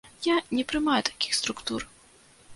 [0.27, 1.81] Я не прымаю такіх структур.